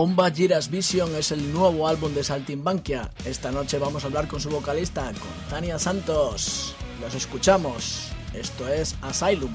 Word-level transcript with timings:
Bomba 0.00 0.30
Giras 0.30 0.70
Vision 0.70 1.14
es 1.14 1.30
el 1.30 1.52
nuevo 1.52 1.86
álbum 1.86 2.14
de 2.14 2.24
Saltimbanquia. 2.24 3.10
Esta 3.26 3.52
noche 3.52 3.78
vamos 3.78 4.02
a 4.02 4.06
hablar 4.06 4.28
con 4.28 4.40
su 4.40 4.48
vocalista, 4.48 5.12
con 5.12 5.50
Tania 5.50 5.78
Santos. 5.78 6.74
Los 7.02 7.14
escuchamos. 7.14 8.08
Esto 8.32 8.66
es 8.66 8.96
Asylum. 9.02 9.52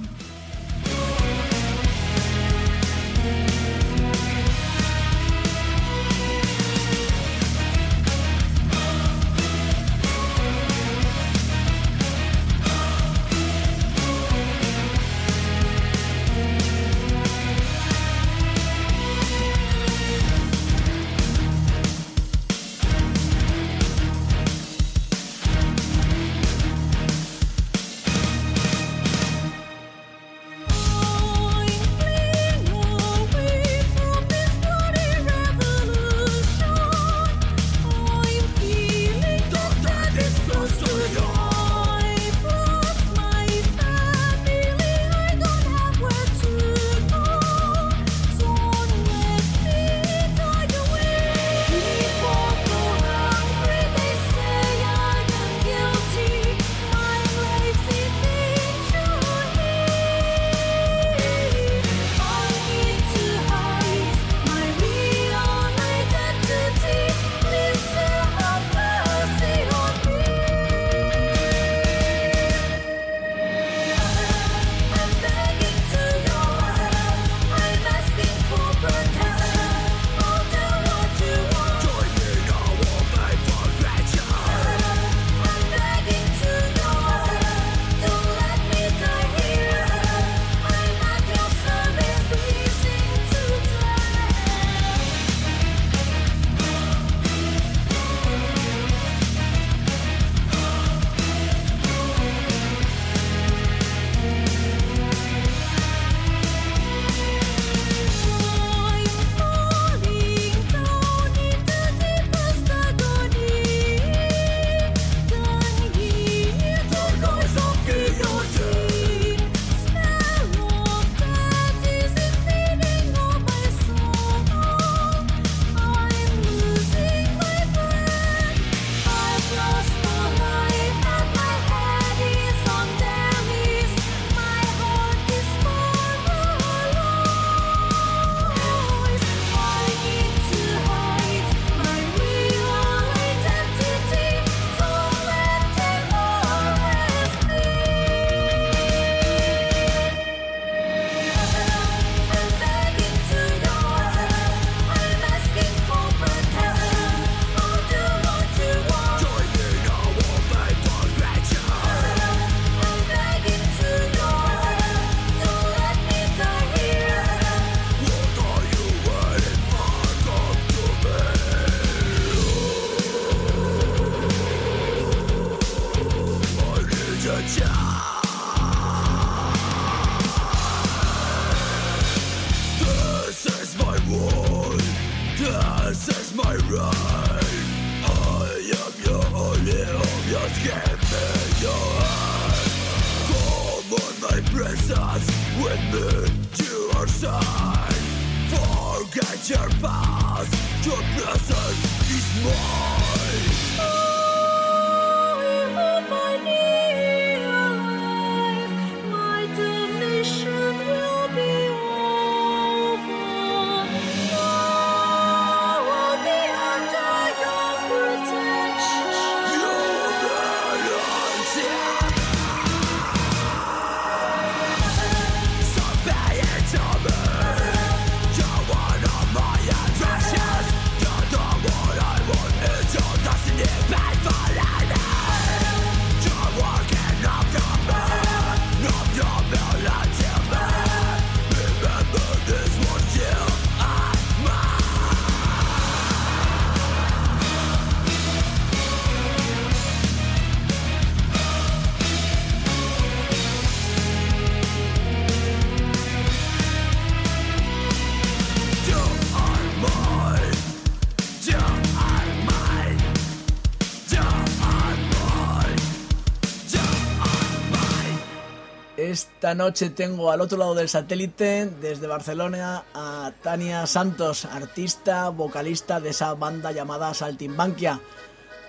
Esta 269.16 269.56
noche 269.56 269.92
tengo 269.92 270.30
al 270.30 270.42
otro 270.42 270.58
lado 270.58 270.76
del 270.76 270.90
satélite, 270.90 271.68
desde 271.68 272.06
Barcelona, 272.06 272.84
a 272.94 273.32
Tania 273.42 273.88
Santos, 273.88 274.44
artista, 274.44 275.30
vocalista 275.30 276.02
de 276.02 276.10
esa 276.10 276.34
banda 276.34 276.74
llamada 276.74 277.14
Saltimbanquia. 277.14 278.02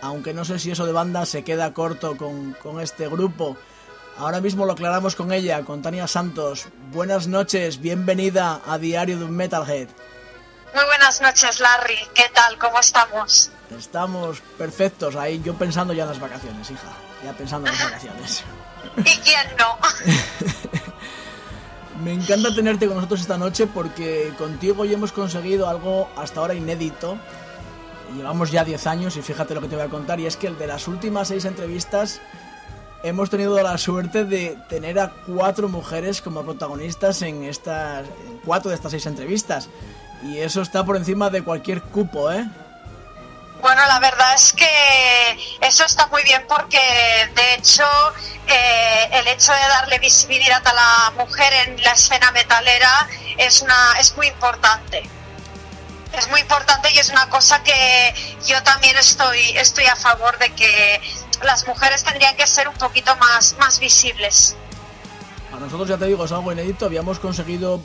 Aunque 0.03 0.33
no 0.33 0.45
sé 0.45 0.61
si 0.61 0.71
eso 0.71 0.87
de 0.87 0.93
banda 0.93 1.27
se 1.27 1.43
queda 1.43 1.75
corto 1.75 2.17
con, 2.17 2.53
con 2.63 2.81
este 2.81 3.09
grupo. 3.09 3.57
Ahora 4.19 4.41
mismo 4.41 4.67
lo 4.67 4.75
aclaramos 4.75 5.17
con 5.17 5.33
ella, 5.33 5.65
con 5.65 5.83
Tania 5.83 6.07
Santos. 6.07 6.69
Buenas 6.93 7.27
noches, 7.27 7.81
bienvenida 7.81 8.61
a 8.65 8.79
Diario 8.79 9.19
de 9.19 9.25
un 9.25 9.35
Metalhead. 9.35 9.89
Muy 10.73 10.85
buenas 10.85 11.21
noches, 11.21 11.59
Larry. 11.59 11.99
¿Qué 12.15 12.31
tal? 12.33 12.57
¿Cómo 12.59 12.79
estamos? 12.79 13.51
Estamos 13.77 14.41
perfectos 14.57 15.17
ahí, 15.17 15.43
yo 15.45 15.55
pensando 15.55 15.93
ya 15.93 16.05
en 16.05 16.11
las 16.11 16.21
vacaciones, 16.21 16.71
hija. 16.71 16.93
Ya 17.25 17.33
pensando 17.33 17.69
en 17.69 17.75
las 17.75 17.83
vacaciones. 17.83 18.45
¿Y 18.99 19.19
quién 19.19 19.47
no? 19.59 19.77
Me 22.05 22.13
encanta 22.13 22.55
tenerte 22.55 22.87
con 22.87 22.97
nosotros 22.97 23.21
esta 23.21 23.39
noche 23.39 23.67
porque 23.67 24.33
contigo 24.39 24.85
ya 24.85 24.95
hemos 24.95 25.13
conseguido 25.13 25.69
algo 25.69 26.09
hasta 26.17 26.41
ahora 26.41 26.55
inédito. 26.55 27.17
Llevamos 28.17 28.51
ya 28.51 28.65
10 28.65 28.87
años 28.87 29.17
y 29.17 29.23
fíjate 29.23 29.55
lo 29.55 29.61
que 29.61 29.69
te 29.69 29.77
voy 29.77 29.85
a 29.85 29.89
contar. 29.89 30.21
Y 30.21 30.27
es 30.27 30.37
que 30.37 30.47
el 30.47 30.59
de 30.59 30.67
las 30.67 30.89
últimas 30.89 31.29
6 31.29 31.45
entrevistas 31.47 32.21
hemos 33.03 33.31
tenido 33.31 33.63
la 33.63 33.79
suerte 33.79 34.25
de 34.25 34.59
tener 34.69 34.99
a 34.99 35.13
cuatro 35.27 35.69
mujeres 35.69 36.21
como 36.21 36.43
protagonistas 36.43 37.23
en 37.23 37.45
estas 37.45 38.07
cuatro 38.45 38.71
de 38.71 38.75
estas 38.75 38.93
seis 38.93 39.07
entrevistas. 39.07 39.69
Y 40.25 40.39
eso 40.39 40.63
está 40.63 40.85
por 40.85 40.97
encima 40.97 41.31
de 41.31 41.43
cualquier 41.43 41.83
cupo, 41.83 42.33
¿eh? 42.33 42.49
Bueno, 43.67 43.85
la 43.89 43.99
verdad 43.99 44.33
es 44.33 44.53
que 44.53 45.59
eso 45.61 45.85
está 45.85 46.07
muy 46.07 46.23
bien 46.23 46.45
porque, 46.49 46.79
de 47.35 47.55
hecho, 47.55 47.83
eh, 48.47 49.09
el 49.11 49.27
hecho 49.27 49.51
de 49.51 49.59
darle 49.59 49.99
visibilidad 49.99 50.65
a 50.65 50.73
la 50.73 51.13
mujer 51.17 51.53
en 51.53 51.83
la 51.83 51.91
escena 51.91 52.31
metalera 52.31 53.09
es, 53.37 53.63
una, 53.63 53.95
es 53.99 54.17
muy 54.17 54.29
importante. 54.29 55.03
Es 56.13 56.29
muy 56.31 56.43
importante 56.43 56.93
y 56.95 56.99
es 56.99 57.09
una 57.09 57.29
cosa 57.29 57.61
que 57.65 58.15
yo 58.47 58.63
también 58.63 58.97
estoy, 58.99 59.41
estoy 59.57 59.87
a 59.87 59.97
favor 59.97 60.39
de 60.39 60.55
que 60.55 61.01
las 61.43 61.67
mujeres 61.67 62.05
tendrían 62.05 62.37
que 62.37 62.47
ser 62.47 62.69
un 62.69 62.77
poquito 62.77 63.17
más, 63.17 63.57
más 63.59 63.81
visibles. 63.81 64.55
A 65.53 65.57
nosotros, 65.59 65.89
ya 65.89 65.99
te 65.99 66.07
digo, 66.07 66.25
es 66.25 66.31
algo 66.31 66.53
inédito. 66.53 66.87
Habíamos 66.87 67.19
conseguido 67.19 67.83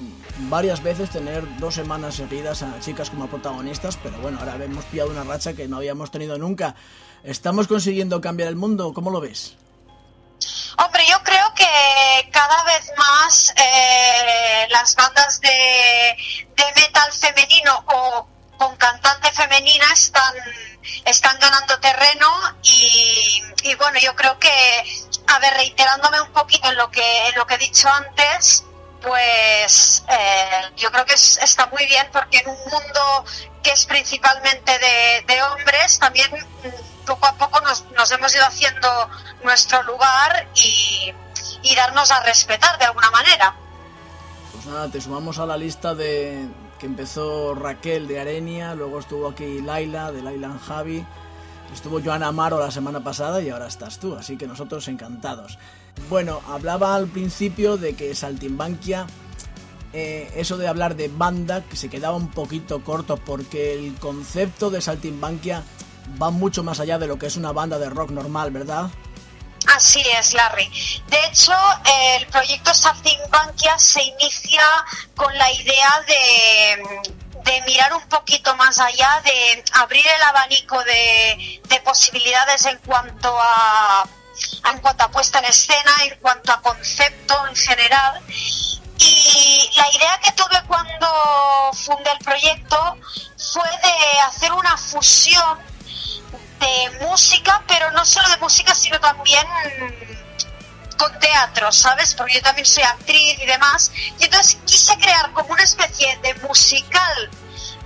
varias 0.50 0.82
veces 0.84 1.10
tener 1.10 1.44
dos 1.58 1.76
semanas 1.76 2.16
seguidas 2.16 2.64
a 2.64 2.80
chicas 2.80 3.10
como 3.10 3.28
protagonistas, 3.28 3.98
pero 4.02 4.18
bueno, 4.20 4.40
ahora 4.40 4.56
hemos 4.64 4.86
pillado 4.86 5.12
una 5.12 5.24
racha 5.24 5.54
que 5.54 5.68
no 5.68 5.78
habíamos 5.78 6.12
tenido 6.12 6.38
nunca. 6.38 6.76
¿Estamos 7.24 7.68
consiguiendo 7.68 8.20
cambiar 8.22 8.50
el 8.50 8.56
mundo? 8.56 8.94
¿Cómo 8.94 9.12
lo 9.12 9.22
ves? 9.22 9.56
Hombre, 10.78 11.04
yo 11.08 11.22
creo 11.24 11.54
que 11.54 12.30
cada 12.32 12.64
vez 12.64 12.92
más 12.98 13.54
eh, 13.56 14.68
las 14.70 14.96
bandas 14.96 15.40
de, 15.42 16.18
de 16.56 16.82
metal 16.82 17.12
femenino 17.14 17.84
o 17.88 18.28
con 18.58 18.76
cantante 18.78 19.32
femenina 19.32 19.86
están, 19.94 20.34
están 21.06 21.38
ganando 21.40 21.80
terreno 21.80 22.28
y, 22.64 23.42
y 23.64 23.76
bueno, 23.76 24.00
yo 24.00 24.16
creo 24.16 24.38
que, 24.40 24.50
a 25.28 25.40
ver, 25.40 25.54
reiterándome 25.56 26.22
un 26.22 26.32
poquito 26.32 26.70
en 26.70 26.78
lo 26.78 26.90
que, 26.90 27.28
en 27.28 27.36
lo 27.36 27.46
que 27.46 27.56
he 27.56 27.60
dicho 27.60 27.88
antes, 27.90 28.64
pues 29.02 30.04
eh, 30.08 30.72
yo 30.78 30.92
creo 30.92 31.06
que 31.06 31.14
es- 31.16 31.38
está 31.42 31.66
muy 31.68 31.86
bien 31.88 32.08
porque 32.12 32.38
en 32.40 32.50
un 32.50 32.58
mundo 32.72 33.26
que 33.64 33.72
es 33.72 33.86
principalmente 33.86 34.72
de, 34.80 35.24
de 35.34 35.44
hombres, 35.44 36.00
también 36.00 36.30
mm, 36.32 37.06
poco 37.06 37.26
a 37.28 37.34
poco 37.36 37.60
nos, 37.62 37.84
nos 37.92 38.12
hemos 38.12 38.34
ido 38.34 38.46
haciendo 38.46 39.10
nuestro 39.44 39.82
lugar 39.84 40.48
y, 40.56 41.14
y 41.64 41.76
darnos 41.76 42.12
a 42.12 42.22
respetar 42.24 42.78
de 42.80 42.86
alguna 42.86 43.12
manera. 43.12 43.56
Pues 44.54 44.66
nada, 44.66 44.90
te 44.90 45.02
sumamos 45.02 45.40
a 45.40 45.46
la 45.46 45.58
lista 45.58 45.94
de 45.96 46.46
que 46.80 46.86
empezó 46.88 47.54
Raquel 47.54 48.08
de 48.08 48.20
Arenia, 48.20 48.74
luego 48.74 49.00
estuvo 49.00 49.30
aquí 49.30 49.62
Laila 49.62 50.12
de 50.12 50.24
Laila 50.24 50.52
Javi, 50.68 51.06
estuvo 51.74 52.02
Joana 52.04 52.28
Amaro 52.28 52.60
la 52.60 52.72
semana 52.72 53.00
pasada 53.02 53.40
y 53.42 53.50
ahora 53.50 53.68
estás 53.68 54.00
tú, 54.00 54.16
así 54.16 54.36
que 54.38 54.48
nosotros 54.48 54.88
encantados. 54.88 55.60
Bueno, 56.10 56.42
hablaba 56.48 56.96
al 56.96 57.08
principio 57.08 57.78
de 57.78 57.96
que 57.96 58.14
Saltimbanquia, 58.16 59.08
eh, 59.94 60.32
eso 60.36 60.58
de 60.58 60.68
hablar 60.68 60.96
de 60.96 61.08
banda, 61.08 61.64
que 61.64 61.76
se 61.76 61.90
quedaba 61.90 62.16
un 62.16 62.32
poquito 62.32 62.84
corto 62.84 63.18
porque 63.18 63.74
el 63.74 63.96
concepto 63.96 64.70
de 64.70 64.82
Saltimbanquia 64.82 65.64
va 66.22 66.30
mucho 66.30 66.64
más 66.64 66.80
allá 66.80 66.98
de 66.98 67.08
lo 67.08 67.18
que 67.18 67.28
es 67.28 67.38
una 67.38 67.52
banda 67.52 67.80
de 67.80 67.90
rock 67.90 68.12
normal, 68.12 68.52
¿verdad? 68.52 68.90
Así 69.68 70.04
es, 70.18 70.34
Larry. 70.34 70.70
De 71.08 71.26
hecho, 71.26 71.54
el 72.18 72.28
proyecto 72.28 72.74
Saltimbanquia 72.74 73.78
se 73.78 74.04
inicia 74.04 74.64
con 75.16 75.34
la 75.38 75.52
idea 75.52 76.04
de, 76.08 77.62
mirar 77.66 77.94
un 77.94 78.08
poquito 78.10 78.56
más 78.56 78.80
allá, 78.80 79.22
de 79.24 79.64
abrir 79.74 80.06
el 80.06 80.22
abanico 80.24 80.84
de 80.84 81.82
posibilidades 81.86 82.66
en 82.66 82.78
cuanto 82.80 83.34
a 83.40 84.04
en 84.72 84.80
cuanto 84.80 85.04
a 85.04 85.12
puesta 85.12 85.40
en 85.40 85.46
escena, 85.46 85.92
en 86.04 86.16
cuanto 86.20 86.52
a 86.52 86.62
concepto 86.62 87.48
en 87.48 87.56
general. 87.56 88.22
Y 88.98 89.70
la 89.76 89.90
idea 89.90 90.20
que 90.24 90.32
tuve 90.34 90.62
cuando 90.68 91.08
fundé 91.74 92.12
el 92.12 92.20
proyecto 92.20 92.98
fue 93.38 93.70
de 93.70 94.20
hacer 94.22 94.54
una 94.54 94.78
fusión 94.78 95.60
de 96.60 97.06
música, 97.08 97.64
pero 97.68 97.90
no 97.92 98.06
solo 98.06 98.30
de 98.30 98.38
música, 98.38 98.76
sino 98.76 99.00
también 99.00 99.46
con 100.98 101.20
teatro, 101.20 101.72
¿sabes? 101.72 102.14
Porque 102.14 102.36
yo 102.36 102.42
también 102.42 102.66
soy 102.66 102.84
actriz 102.84 103.40
y 103.40 103.46
demás. 103.46 103.92
Y 104.20 104.26
entonces 104.26 104.58
quise 104.66 104.96
crear 105.00 105.32
como 105.32 105.52
una 105.52 105.64
especie 105.64 106.16
de 106.18 106.36
musical 106.36 107.32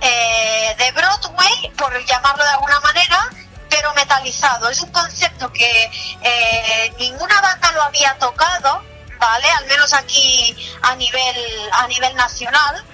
eh, 0.00 0.74
de 0.78 0.92
Broadway, 0.92 1.72
por 1.78 2.04
llamarlo 2.04 2.44
de 2.44 2.50
alguna 2.50 2.80
manera, 2.80 3.30
pero 3.68 3.92
metalizado. 3.94 4.68
Es 4.68 4.80
un 4.80 4.90
concepto 4.90 5.52
que 5.52 5.90
eh, 6.22 6.94
ninguna 6.98 7.40
banda 7.40 7.72
lo 7.72 7.82
había 7.82 8.16
tocado, 8.18 8.82
¿vale? 9.18 9.50
Al 9.50 9.66
menos 9.66 9.92
aquí 9.92 10.56
a 10.82 10.94
nivel, 10.96 11.70
a 11.72 11.86
nivel 11.88 12.14
nacional. 12.16 12.84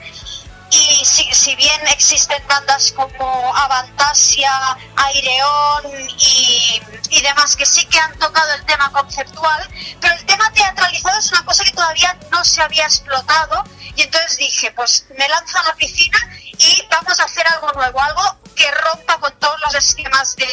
Y 0.70 1.04
si, 1.04 1.24
si 1.34 1.54
bien 1.54 1.86
existen 1.88 2.42
bandas 2.46 2.92
como 2.92 3.54
Avantasia, 3.54 4.50
Aireon 4.96 5.82
y, 6.18 6.80
y 7.10 7.20
demás 7.20 7.54
que 7.56 7.66
sí 7.66 7.84
que 7.86 7.98
han 7.98 8.18
tocado 8.18 8.54
el 8.54 8.64
tema 8.64 8.90
conceptual, 8.90 9.68
pero 10.00 10.14
el 10.14 10.24
tema 10.24 10.50
teatralizado 10.52 11.18
es 11.18 11.30
una 11.30 11.44
cosa 11.44 11.62
que 11.64 11.72
todavía 11.72 12.18
no 12.30 12.42
se 12.42 12.62
había 12.62 12.84
explotado 12.84 13.64
y 13.94 14.02
entonces 14.02 14.38
dije, 14.38 14.72
pues 14.72 15.04
me 15.18 15.28
lanzo 15.28 15.58
a 15.58 15.64
la 15.64 15.74
piscina 15.74 16.18
y 16.58 16.86
vamos 16.90 17.20
a 17.20 17.24
hacer 17.24 17.46
algo 17.48 17.70
nuevo, 17.72 18.00
algo 18.00 18.41
que 18.54 18.70
rompa 18.70 19.18
con 19.18 19.32
todos 19.38 19.60
los 19.64 19.74
esquemas 19.74 20.36
de 20.36 20.46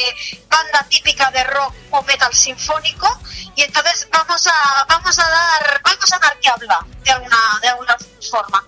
banda 0.50 0.86
típica 0.90 1.30
de 1.32 1.44
rock 1.44 1.74
o 1.92 2.02
metal 2.04 2.34
sinfónico 2.34 3.08
y 3.56 3.62
entonces 3.64 4.08
vamos 4.12 4.48
a 4.48 4.86
vamos 4.88 5.18
a 5.20 5.30
dar 5.30 5.82
vamos 5.84 6.14
a 6.14 6.20
dar 6.20 6.40
que 6.40 6.50
hablar 6.50 6.86
de 7.04 7.12
alguna 7.12 7.38
de 7.62 7.68
alguna 7.70 7.98
forma. 8.30 8.64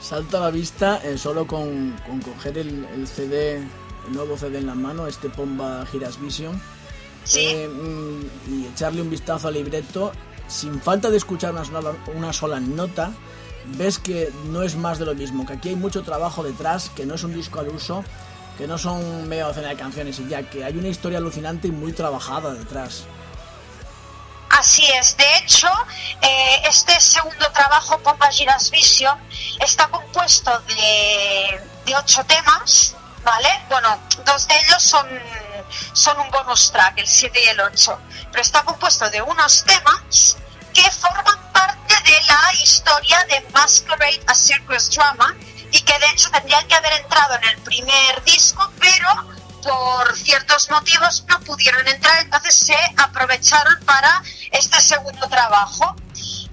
Salta 0.00 0.38
a 0.38 0.40
la 0.40 0.50
vista 0.50 1.00
eh, 1.04 1.16
solo 1.16 1.46
con, 1.46 1.92
con 2.06 2.20
coger 2.20 2.58
el, 2.58 2.84
el 2.86 3.06
CD, 3.06 3.56
el 3.58 4.12
nuevo 4.12 4.36
CD 4.36 4.58
en 4.58 4.66
la 4.66 4.74
mano, 4.74 5.06
este 5.06 5.28
Pomba 5.30 5.86
Giras 5.86 6.20
Vision, 6.20 6.60
Sí. 7.24 7.46
eh, 7.46 7.68
mm, 7.68 8.22
y 8.48 8.66
echarle 8.66 9.00
un 9.00 9.08
vistazo 9.10 9.46
al 9.48 9.54
libreto, 9.54 10.12
sin 10.48 10.82
falta 10.82 11.08
de 11.08 11.16
escuchar 11.18 11.52
una 11.52 11.64
sola, 11.64 11.92
una 12.14 12.32
sola 12.32 12.58
nota, 12.58 13.12
ves 13.64 13.98
que 13.98 14.32
no 14.46 14.62
es 14.62 14.76
más 14.76 14.98
de 14.98 15.06
lo 15.06 15.14
mismo, 15.14 15.46
que 15.46 15.54
aquí 15.54 15.70
hay 15.70 15.76
mucho 15.76 16.02
trabajo 16.02 16.42
detrás, 16.42 16.90
que 16.94 17.06
no 17.06 17.14
es 17.14 17.22
un 17.24 17.34
disco 17.34 17.60
al 17.60 17.68
uso, 17.68 18.04
que 18.58 18.66
no 18.66 18.78
son 18.78 19.28
media 19.28 19.46
docena 19.46 19.68
de 19.68 19.76
canciones 19.76 20.18
y 20.18 20.28
ya, 20.28 20.42
que 20.48 20.64
hay 20.64 20.76
una 20.76 20.88
historia 20.88 21.18
alucinante 21.18 21.68
y 21.68 21.70
muy 21.70 21.92
trabajada 21.92 22.54
detrás. 22.54 23.04
Así 24.50 24.84
es, 24.92 25.16
de 25.16 25.24
hecho, 25.38 25.68
eh, 26.20 26.62
este 26.68 27.00
segundo 27.00 27.50
trabajo, 27.52 27.98
Pompa 27.98 28.30
Giras 28.30 28.70
Vision, 28.70 29.18
está 29.58 29.88
compuesto 29.88 30.60
de, 30.68 31.60
de 31.86 31.96
ocho 31.96 32.22
temas, 32.24 32.94
¿vale? 33.24 33.48
Bueno, 33.70 33.98
dos 34.26 34.46
de 34.46 34.54
ellos 34.56 34.82
son, 34.82 35.06
son 35.94 36.20
un 36.20 36.30
bonus 36.30 36.70
track, 36.70 36.98
el 36.98 37.06
7 37.06 37.40
y 37.44 37.48
el 37.48 37.60
8, 37.60 37.98
pero 38.30 38.42
está 38.42 38.62
compuesto 38.62 39.08
de 39.10 39.22
unos 39.22 39.64
temas 39.64 40.36
que 40.74 40.90
forman 40.90 41.41
de 42.04 42.18
la 42.28 42.52
historia 42.62 43.24
de 43.28 43.40
Masquerade 43.52 44.20
a 44.26 44.34
Circus 44.34 44.90
Drama 44.90 45.34
y 45.70 45.80
que 45.80 45.98
de 45.98 46.06
hecho 46.10 46.30
tendrían 46.30 46.66
que 46.68 46.74
haber 46.74 46.92
entrado 46.94 47.34
en 47.36 47.44
el 47.44 47.56
primer 47.62 48.22
disco, 48.24 48.70
pero 48.80 49.08
por 49.62 50.16
ciertos 50.16 50.70
motivos 50.70 51.24
no 51.28 51.38
pudieron 51.40 51.86
entrar, 51.86 52.18
entonces 52.20 52.56
se 52.56 52.76
aprovecharon 52.96 53.78
para 53.84 54.22
este 54.50 54.80
segundo 54.80 55.28
trabajo. 55.28 55.94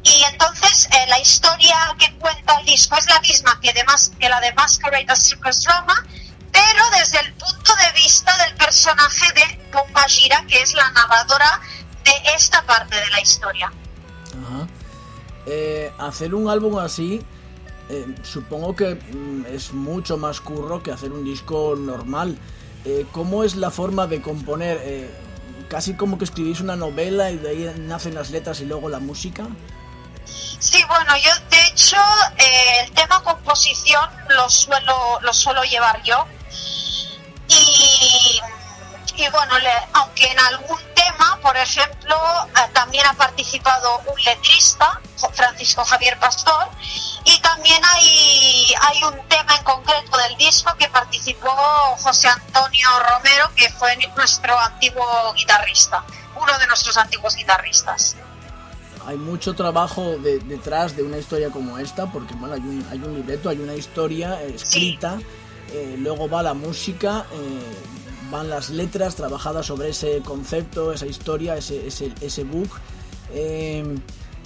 Y 0.04 0.24
entonces 0.24 0.88
eh, 0.92 1.06
la 1.08 1.20
historia 1.20 1.76
que 1.98 2.14
cuenta 2.18 2.60
el 2.60 2.66
disco 2.66 2.96
es 2.96 3.08
la 3.08 3.20
misma 3.20 3.60
que, 3.62 3.74
de 3.74 3.84
Mas- 3.84 4.12
que 4.20 4.30
la 4.30 4.40
de 4.40 4.54
Masquerade 4.54 5.06
a 5.10 5.16
Circus 5.16 5.64
Drama, 5.64 6.06
pero 6.52 6.90
desde 6.92 7.20
el 7.20 7.34
punto 7.34 7.76
de 7.76 7.92
vista 7.94 8.36
del 8.38 8.56
personaje 8.56 9.32
de 9.34 9.46
Pomba 9.72 10.04
Gira, 10.08 10.44
que 10.48 10.62
es 10.62 10.74
la 10.74 10.90
narradora 10.92 11.60
de 12.04 12.14
esta 12.36 12.62
parte 12.64 12.96
de 13.00 13.10
la 13.10 13.20
historia. 13.20 13.72
Eh, 15.46 15.92
hacer 15.98 16.36
un 16.36 16.50
álbum 16.50 16.78
así, 16.80 17.22
eh, 17.90 18.06
supongo 18.24 18.76
que 18.76 18.96
mm, 18.96 19.46
es 19.48 19.74
mucho 19.74 20.18
más 20.18 20.42
curro 20.42 20.84
que 20.84 20.92
hacer 20.92 21.12
un 21.12 21.24
disco 21.24 21.76
normal. 21.78 22.38
Eh, 22.86 23.06
¿Cómo 23.12 23.44
es 23.44 23.56
la 23.56 23.72
forma 23.72 24.08
de 24.08 24.22
componer? 24.22 24.80
Eh, 24.84 25.10
casi 25.70 25.96
como 25.96 26.18
que 26.18 26.26
escribís 26.26 26.62
una 26.62 26.76
novela 26.76 27.32
y 27.32 27.38
de 27.38 27.50
ahí 27.50 27.74
nacen 27.80 28.16
las 28.16 28.30
letras 28.32 28.60
y 28.62 28.66
luego 28.66 28.90
la 28.90 29.00
música. 29.00 29.48
Sí, 30.60 30.84
bueno, 30.88 31.14
yo 31.18 31.32
de 31.50 31.68
hecho 31.68 31.96
eh, 32.38 32.84
el 32.86 32.92
tema 32.92 33.22
composición 33.24 34.04
lo 34.36 34.50
suelo, 34.50 35.20
lo 35.22 35.34
suelo 35.34 35.64
llevar 35.64 36.02
yo. 36.04 36.26
Y, 37.48 38.42
y 39.16 39.30
bueno, 39.32 39.58
le- 39.60 39.88
aunque 39.94 40.26
en 40.32 40.40
algún 40.40 40.78
tema, 41.20 41.40
por 41.42 41.56
ejemplo, 41.58 42.16
eh, 42.56 42.70
también 42.74 43.06
ha 43.06 43.14
participado 43.14 44.00
un 44.08 44.22
letrista, 44.24 45.00
Francisco 45.34 45.84
Javier 45.84 46.18
Pastor, 46.20 46.68
y 47.26 47.40
también 47.42 47.82
hay, 47.84 48.74
hay 48.82 49.04
un 49.04 49.28
tema 49.28 49.56
en 49.58 49.64
concreto 49.64 50.18
del 50.18 50.38
disco 50.38 50.72
que 50.78 50.88
participó 50.90 51.52
José 52.02 52.30
Antonio 52.30 52.88
Romero, 53.10 53.50
que 53.56 53.70
fue 53.72 53.98
nuestro 54.16 54.58
antiguo 54.60 55.34
guitarrista, 55.36 56.04
uno 56.36 56.58
de 56.60 56.68
nuestros 56.68 56.98
antiguos 56.98 57.36
guitarristas. 57.36 58.16
Hay 59.06 59.18
mucho 59.18 59.54
trabajo 59.56 60.18
de- 60.18 60.40
detrás 60.40 60.96
de 60.96 61.04
una 61.04 61.18
historia 61.18 61.50
como 61.50 61.78
esta, 61.80 62.06
porque 62.08 62.34
bueno, 62.36 62.56
hay 62.56 62.62
un, 62.62 62.88
hay 62.92 62.98
un 63.00 63.16
libreto, 63.16 63.50
hay 63.50 63.58
una 63.60 63.74
historia 63.74 64.42
eh, 64.42 64.54
escrita, 64.56 65.20
eh, 65.72 65.96
luego 65.98 66.30
va 66.30 66.44
la 66.44 66.54
música, 66.54 67.26
eh, 67.32 67.99
van 68.30 68.50
las 68.50 68.70
letras 68.70 69.16
trabajadas 69.16 69.66
sobre 69.66 69.90
ese 69.90 70.22
concepto, 70.22 70.92
esa 70.94 71.06
historia, 71.06 71.56
ese, 71.56 71.88
ese, 71.88 72.14
ese 72.22 72.44
book. 72.44 72.70
Eh, 73.32 73.98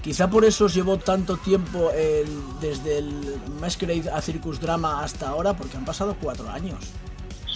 quizá 0.02 0.30
por 0.30 0.46
eso 0.46 0.66
os 0.66 0.74
llevó 0.74 0.98
tanto 0.98 1.38
tiempo 1.38 1.92
el- 1.92 2.60
desde 2.60 2.98
el 3.00 3.42
Masquerade 3.60 4.10
a 4.12 4.22
Circus 4.22 4.60
Drama 4.60 5.04
hasta 5.04 5.30
ahora, 5.30 5.54
porque 5.54 5.78
han 5.78 5.86
pasado 5.86 6.16
cuatro 6.20 6.50
años. 6.50 6.80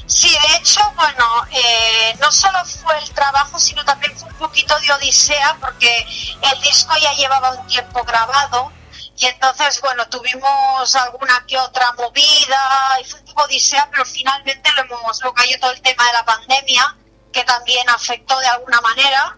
Sí, 0.05 0.29
de 0.29 0.57
hecho, 0.57 0.79
bueno, 0.95 1.25
eh, 1.51 2.15
no 2.21 2.31
solo 2.31 2.59
fue 2.65 2.97
el 3.03 3.09
trabajo, 3.11 3.59
sino 3.59 3.83
también 3.83 4.13
fue 4.17 4.29
un 4.29 4.35
poquito 4.35 4.73
de 4.79 4.93
odisea, 4.93 5.57
porque 5.59 6.05
el 6.53 6.61
disco 6.61 6.93
ya 7.01 7.11
llevaba 7.13 7.51
un 7.51 7.67
tiempo 7.67 8.01
grabado 8.05 8.71
y 9.17 9.25
entonces, 9.25 9.81
bueno, 9.81 10.07
tuvimos 10.09 10.95
alguna 10.95 11.43
que 11.47 11.57
otra 11.57 11.91
movida 11.93 12.99
y 13.01 13.03
fue 13.05 13.19
un 13.19 13.25
poco 13.25 13.43
odisea, 13.43 13.89
pero 13.91 14.05
finalmente 14.05 14.69
lo 14.77 14.83
hemos, 14.95 15.21
lo 15.23 15.33
cayó 15.33 15.59
todo 15.59 15.71
el 15.71 15.81
tema 15.81 16.05
de 16.05 16.13
la 16.13 16.23
pandemia, 16.25 16.95
que 17.31 17.43
también 17.43 17.89
afectó 17.89 18.37
de 18.39 18.45
alguna 18.47 18.79
manera, 18.81 19.35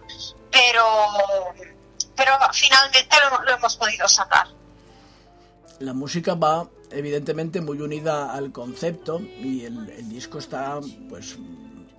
pero, 0.52 0.84
pero 2.14 2.32
finalmente 2.52 3.16
lo- 3.30 3.42
lo 3.42 3.50
hemos 3.56 3.76
podido 3.76 4.06
sacar. 4.08 4.46
la 5.78 5.94
música 5.94 6.34
va 6.34 6.66
evidentemente 6.90 7.60
muy 7.62 7.80
unida 7.80 8.32
al 8.34 8.52
concepto 8.52 9.18
y 9.20 9.64
el, 9.64 9.88
el 9.90 10.08
disco 10.10 10.38
está 10.38 10.78
pues 11.08 11.36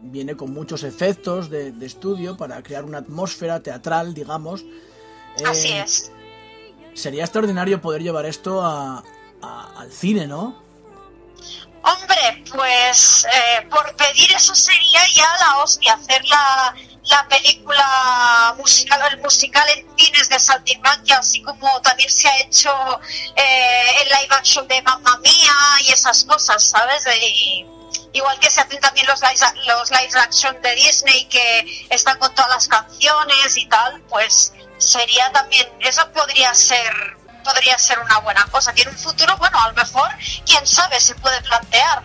viene 0.01 0.35
con 0.35 0.53
muchos 0.53 0.83
efectos 0.83 1.49
de, 1.49 1.71
de 1.71 1.85
estudio 1.85 2.35
para 2.37 2.61
crear 2.61 2.83
una 2.83 2.99
atmósfera 2.99 3.61
teatral 3.61 4.13
digamos 4.13 4.63
Así 5.47 5.69
Eh, 5.69 5.81
es. 5.81 6.11
Sería 6.93 7.23
extraordinario 7.23 7.81
poder 7.81 8.01
llevar 8.03 8.25
esto 8.25 8.61
a- 8.61 9.03
al 9.77 9.91
cine 9.91 10.27
no 10.27 10.61
Hombre, 11.83 12.43
pues 12.51 13.25
eh, 13.25 13.65
por 13.71 13.95
pedir 13.95 14.31
eso 14.33 14.53
sería 14.53 15.01
ya 15.15 15.27
la 15.39 15.57
hostia, 15.63 15.93
hacer 15.93 16.23
la, 16.25 16.75
la 17.09 17.27
película 17.27 18.53
musical, 18.55 19.01
el 19.11 19.19
musical 19.19 19.67
en 19.75 19.87
cines 19.97 20.29
de 20.29 20.39
Saltimbanquia, 20.39 21.17
así 21.17 21.41
como 21.41 21.81
también 21.81 22.09
se 22.11 22.27
ha 22.29 22.37
hecho 22.41 22.69
eh, 23.35 23.83
el 24.03 24.09
live 24.09 24.27
action 24.29 24.67
de 24.67 24.79
Mamma 24.83 25.17
Mía 25.23 25.53
y 25.87 25.91
esas 25.91 26.23
cosas, 26.25 26.63
¿sabes? 26.63 27.03
Y- 27.19 27.65
igual 28.13 28.37
que 28.39 28.51
se 28.51 28.61
hacen 28.61 28.79
también 28.79 29.07
los 29.07 29.19
live, 29.21 29.33
los 29.65 29.89
live 29.89 30.19
action 30.19 30.61
de 30.61 30.75
Disney 30.75 31.25
que 31.29 31.87
están 31.89 32.19
con 32.19 32.31
todas 32.35 32.51
las 32.51 32.67
canciones 32.67 33.57
y 33.57 33.65
tal, 33.67 34.01
pues 34.07 34.53
sería 34.81 35.31
también, 35.31 35.67
eso 35.79 36.11
podría 36.11 36.53
ser 36.53 36.93
podría 37.43 37.77
ser 37.77 37.99
una 37.99 38.19
buena 38.19 38.45
cosa. 38.51 38.73
En 38.75 38.89
un 38.89 38.95
futuro, 38.95 39.35
bueno, 39.37 39.59
a 39.59 39.69
lo 39.69 39.73
mejor, 39.73 40.09
quién 40.45 40.65
sabe, 40.65 40.99
se 40.99 41.15
puede 41.15 41.41
plantear. 41.41 42.03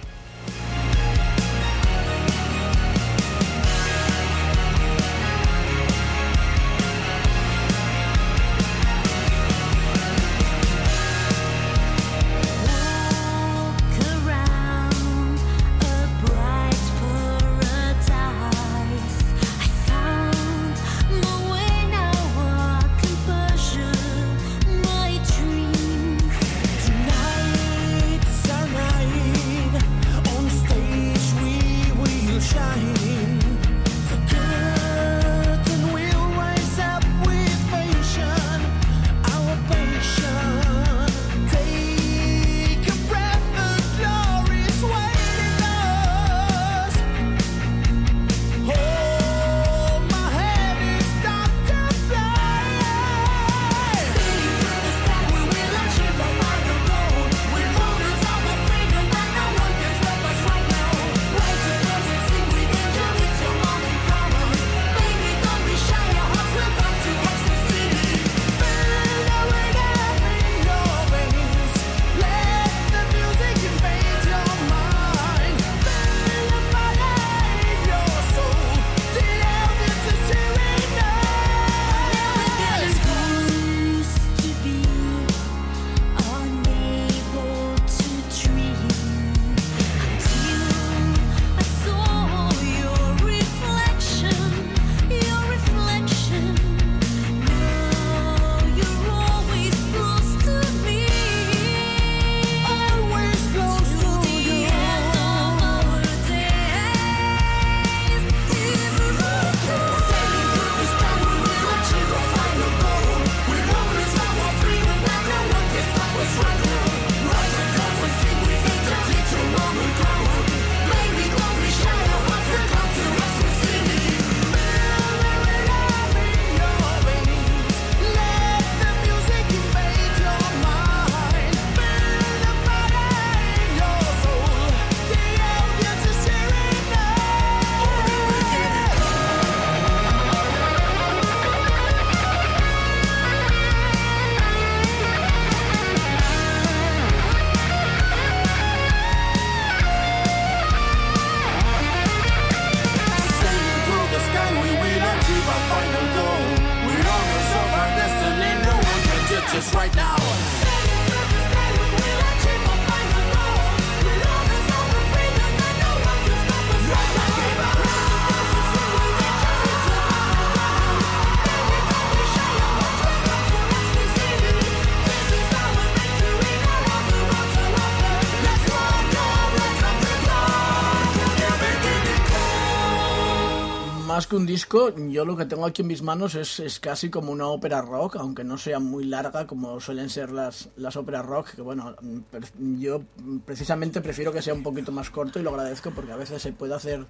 Más 184.16 184.26
que 184.26 184.36
un 184.36 184.46
disco, 184.46 184.94
yo 184.96 185.26
lo 185.26 185.36
que 185.36 185.44
tengo 185.44 185.66
aquí 185.66 185.82
en 185.82 185.88
mis 185.88 186.00
manos 186.00 186.36
es, 186.36 186.58
es 186.60 186.80
casi 186.80 187.10
como 187.10 187.32
una 187.32 187.48
ópera 187.48 187.82
rock, 187.82 188.16
aunque 188.16 188.44
no 188.44 188.56
sea 188.56 188.78
muy 188.78 189.04
larga 189.04 189.46
como 189.46 189.78
suelen 189.78 190.08
ser 190.08 190.30
las, 190.32 190.70
las 190.76 190.96
óperas 190.96 191.26
rock, 191.26 191.50
que 191.50 191.60
bueno, 191.60 191.94
per- 192.30 192.50
yo 192.78 193.02
precisamente 193.44 194.00
prefiero 194.00 194.32
que 194.32 194.40
sea 194.40 194.54
un 194.54 194.62
poquito 194.62 194.90
más 194.90 195.10
corto 195.10 195.38
y 195.38 195.42
lo 195.42 195.50
agradezco 195.50 195.90
porque 195.90 196.12
a 196.12 196.16
veces 196.16 196.40
se 196.40 196.52
puede 196.54 196.74
hacer, 196.74 197.04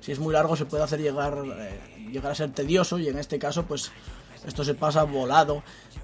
si 0.00 0.12
es 0.12 0.18
muy 0.18 0.34
largo 0.34 0.54
se 0.54 0.66
puede 0.66 0.82
hacer 0.82 1.00
llegar, 1.00 1.38
eh, 1.46 2.08
llegar 2.12 2.32
a 2.32 2.34
ser 2.34 2.52
tedioso 2.52 2.98
y 2.98 3.08
en 3.08 3.16
este 3.16 3.38
caso 3.38 3.64
pues 3.64 3.90
esto 4.46 4.62
se 4.62 4.74
pasa 4.74 5.04
volado, 5.04 5.62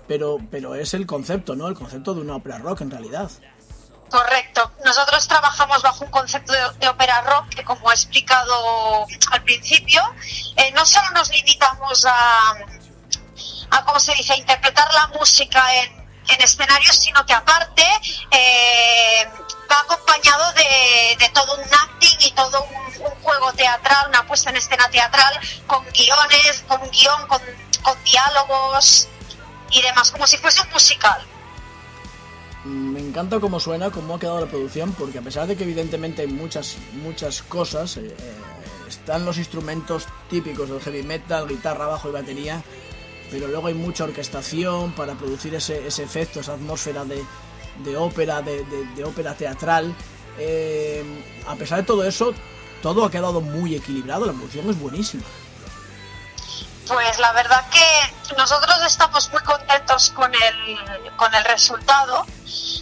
pero, 0.09 0.39
pero 0.51 0.75
es 0.75 0.95
el 0.95 1.05
concepto, 1.07 1.55
¿no? 1.55 1.69
El 1.69 1.75
concepto 1.75 2.15
de 2.15 2.23
una 2.23 2.37
ópera 2.37 2.57
rock 2.57 2.81
en 2.81 2.91
realidad. 2.93 3.31
Correcto. 4.11 4.73
Nosotros 4.85 5.27
trabajamos 5.27 5.83
bajo 5.83 6.05
un 6.05 6.11
concepto 6.11 6.53
de, 6.53 6.89
ópera 6.89 7.23
rock 7.23 7.49
que, 7.49 7.65
como 7.65 7.91
he 7.91 7.95
explicado 7.95 9.07
al 9.33 9.43
principio, 9.43 10.03
eh, 10.57 10.71
no 10.73 10.87
solo 10.87 11.11
nos 11.11 11.29
limitamos 11.31 12.05
a, 12.05 12.55
a, 13.71 13.85
¿cómo 13.85 13.99
se 13.99 14.15
dice?, 14.15 14.37
interpretar 14.37 14.93
la 14.95 15.09
música 15.09 15.75
en, 15.75 16.07
en 16.29 16.41
escenarios, 16.41 16.97
sino 16.97 17.25
que 17.27 17.33
aparte 17.33 17.85
eh, 18.31 19.29
va 19.71 19.81
acompañado 19.81 20.53
de, 20.53 21.31
todo 21.35 21.57
un 21.57 21.65
acting 21.65 22.17
y 22.21 22.31
todo 22.33 22.63
un, 22.65 22.87
juego 23.23 23.53
teatral, 23.53 24.09
una 24.09 24.27
puesta 24.27 24.51
en 24.51 24.57
escena 24.57 24.89
teatral 24.89 25.39
con 25.67 25.85
guiones, 25.91 26.65
con 26.67 26.81
un 26.81 26.91
guion, 26.91 27.27
con 27.27 28.05
diálogos 28.05 29.09
y 29.71 29.83
demás, 29.83 30.11
como 30.11 30.27
si 30.27 30.39
fuese 30.39 30.63
un 30.63 30.71
musical. 30.71 31.27
Encanta 33.17 33.41
cómo 33.41 33.59
suena, 33.59 33.91
cómo 33.91 34.15
ha 34.17 34.21
quedado 34.21 34.41
la 34.41 34.47
producción, 34.47 34.93
porque 34.93 35.17
a 35.21 35.23
pesar 35.23 35.47
de 35.47 35.57
que 35.57 35.65
evidentemente 35.65 36.21
hay 36.21 36.29
muchas, 36.29 36.77
muchas 37.03 37.41
cosas, 37.41 37.97
eh, 37.97 38.09
eh, 38.09 38.15
están 38.87 39.25
los 39.25 39.39
instrumentos 39.39 40.05
típicos 40.29 40.69
del 40.69 40.81
heavy 40.83 41.03
metal, 41.03 41.49
guitarra, 41.49 41.87
bajo 41.87 42.11
y 42.11 42.13
batería, 42.13 42.63
pero 43.31 43.49
luego 43.49 43.69
hay 43.69 43.73
mucha 43.73 44.05
orquestación 44.05 44.93
para 44.93 45.15
producir 45.15 45.55
ese, 45.55 45.87
ese 45.87 46.03
efecto, 46.03 46.41
esa 46.41 46.53
atmósfera 46.53 47.07
de, 47.07 47.25
de 47.87 47.97
ópera, 47.97 48.43
de, 48.43 48.59
de- 48.67 48.85
de 48.95 49.05
ópera 49.05 49.35
teatral. 49.35 49.95
Eh, 50.39 51.03
a 51.49 51.57
pesar 51.57 51.79
de 51.79 51.85
todo 51.85 52.05
eso, 52.05 52.35
todo 52.83 53.03
ha 53.03 53.11
quedado 53.11 53.41
muy 53.41 53.77
equilibrado, 53.77 54.27
la 54.27 54.35
producción 54.35 54.69
es 54.69 54.79
buenísima. 54.79 55.23
Pues 56.87 57.19
la 57.19 57.33
verdad 57.33 57.65
que 57.71 58.35
nosotros 58.37 58.77
estamos 58.87 59.31
muy 59.33 59.43
contentos 59.43 60.11
con 60.11 60.33
el, 60.33 61.17
con 61.17 61.35
el 61.35 61.45
resultado. 61.45 62.25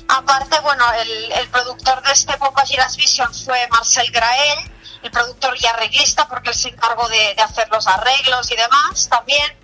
Aparte, 0.08 0.60
bueno, 0.60 0.84
el, 0.93 1.49
productor 1.49 2.02
de 2.02 2.12
este 2.12 2.36
Popa 2.36 2.67
Giras 2.67 2.97
Vision 2.97 3.32
fue 3.34 3.67
Marcel 3.69 4.10
Grael, 4.10 4.71
el 5.02 5.10
productor 5.10 5.56
y 5.58 5.67
arreglista, 5.67 6.28
porque 6.28 6.50
él 6.50 6.54
se 6.54 6.69
encargó 6.69 7.08
de, 7.08 7.34
hacer 7.43 7.69
los 7.71 7.86
arreglos 7.86 8.50
y 8.50 8.56
demás 8.56 9.08
también. 9.08 9.56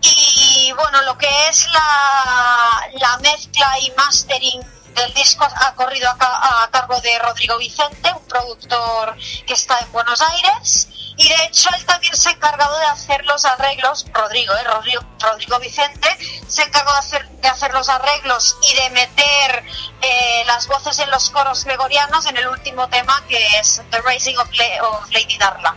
Y 0.00 0.72
bueno, 0.72 1.02
lo 1.02 1.18
que 1.18 1.28
es 1.50 1.66
la, 1.70 2.88
la 2.98 3.18
mezcla 3.18 3.78
y 3.80 3.90
mastering 3.92 4.60
del 4.94 5.12
disco 5.12 5.44
ha 5.44 5.74
corrido 5.74 6.08
a, 6.08 6.62
a 6.62 6.70
cargo 6.70 6.98
de 7.00 7.18
Rodrigo 7.18 7.58
Vicente, 7.58 8.10
un 8.12 8.26
productor 8.26 9.16
que 9.46 9.52
está 9.52 9.78
en 9.80 9.92
Buenos 9.92 10.20
Aires. 10.22 10.88
Y 11.16 11.28
de 11.28 11.34
hecho 11.44 11.68
él 11.76 11.84
también 11.84 12.16
se 12.16 12.28
ha 12.30 12.32
encargado 12.32 12.78
de 12.78 12.86
hacer 12.86 13.24
los 13.26 13.44
arreglos, 13.44 14.06
Rodrigo, 14.12 14.54
¿eh? 14.54 14.64
Rodrigo, 14.64 15.02
Rodrigo 15.20 15.58
Vicente, 15.58 16.08
se 16.48 16.62
encargó 16.62 16.92
de 16.92 16.98
hacer, 16.98 17.28
de 17.28 17.48
hacer 17.48 17.72
los 17.74 17.88
arreglos 17.88 18.56
y 18.62 18.74
de 18.74 18.90
meter 18.90 19.64
eh, 20.00 20.42
las 20.46 20.66
voces 20.66 20.98
en 20.98 21.10
los 21.10 21.28
coros 21.30 21.64
gregorianos 21.64 22.24
en 22.26 22.36
el 22.38 22.48
último 22.48 22.88
tema 22.88 23.22
que 23.28 23.36
es 23.58 23.82
The 23.90 24.00
Rising 24.00 24.36
of, 24.38 24.48
La- 24.56 24.88
of 24.88 25.10
Lady 25.10 25.36
Darla. 25.36 25.76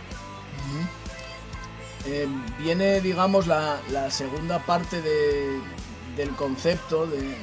Eh, 2.06 2.26
viene, 2.58 3.00
digamos, 3.00 3.46
la, 3.46 3.78
la 3.90 4.10
segunda 4.10 4.58
parte 4.60 5.00
de- 5.00 5.60
del 6.16 6.30
concepto 6.36 7.06
de, 7.06 7.36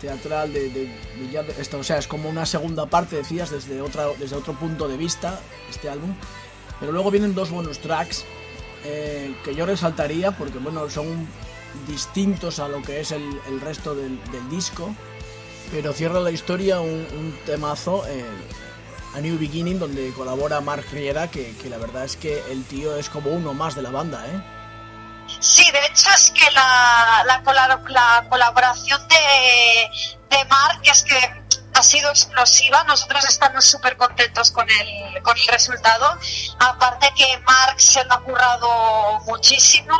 teatral 0.00 0.52
de, 0.52 0.70
de- 0.70 0.86
de- 0.86 1.54
esto, 1.60 1.78
o 1.78 1.84
sea, 1.84 1.98
es 1.98 2.06
como 2.06 2.28
una 2.28 2.46
segunda 2.46 2.86
parte, 2.86 3.16
decías, 3.16 3.50
desde 3.50 3.80
otra, 3.80 4.06
desde 4.18 4.36
otro 4.36 4.54
punto 4.54 4.86
de 4.88 4.96
vista, 4.96 5.40
este 5.68 5.90
álbum. 5.90 6.16
Pero 6.80 6.92
luego 6.92 7.10
vienen 7.10 7.34
dos 7.34 7.50
bonus 7.50 7.78
tracks 7.78 8.24
eh, 8.84 9.34
que 9.44 9.54
yo 9.54 9.66
resaltaría 9.66 10.32
porque, 10.32 10.58
bueno, 10.58 10.88
son 10.88 11.28
distintos 11.86 12.58
a 12.58 12.68
lo 12.68 12.82
que 12.82 13.00
es 13.00 13.12
el, 13.12 13.60
resto 13.60 13.94
del, 13.94 14.18
disco. 14.50 14.94
Pero 15.70 15.92
cierra 15.92 16.20
la 16.20 16.30
historia 16.30 16.80
un, 16.80 17.38
temazo, 17.44 18.06
eh, 18.08 18.24
A 19.14 19.20
New 19.20 19.38
Beginning, 19.38 19.78
donde 19.78 20.12
colabora 20.12 20.60
Mark 20.60 20.86
Riera, 20.92 21.30
que, 21.30 21.54
la 21.68 21.78
verdad 21.78 22.04
es 22.04 22.16
que 22.16 22.42
el 22.50 22.64
tío 22.64 22.96
es 22.96 23.10
como 23.10 23.30
uno 23.30 23.52
más 23.52 23.74
de 23.74 23.82
la 23.82 23.90
banda, 23.90 24.24
¿eh? 24.26 24.42
Sí, 25.40 25.70
de 25.70 25.84
hecho 25.84 26.08
es 26.16 26.30
que 26.30 26.50
la, 26.52 27.22
la, 27.26 27.42
la 27.88 28.26
colaboración 28.30 29.00
de, 29.08 30.36
de 30.36 30.44
Mark 30.46 30.80
es 30.84 31.04
que 31.04 31.47
ha 31.78 31.82
sido 31.82 32.10
explosiva. 32.10 32.84
Nosotros 32.84 33.24
estamos 33.24 33.64
súper 33.64 33.96
contentos 33.96 34.50
con 34.50 34.66
el, 34.68 35.22
con 35.22 35.36
el 35.38 35.46
resultado. 35.46 36.18
Aparte 36.58 37.12
que 37.16 37.38
Mark 37.40 37.80
se 37.80 38.04
lo 38.04 38.12
ha 38.14 38.20
currado 38.20 39.20
muchísimo 39.26 39.96